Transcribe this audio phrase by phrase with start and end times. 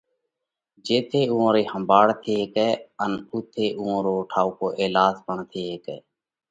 [0.85, 2.69] جيٿئہ اُوئون رئِي ۿمڀاۯ ٿي هيڪئہ
[3.03, 5.97] ان اُوٿئہ اُوئون رو ٺائُوڪو ايلاز پڻ ٿي هيڪئہ۔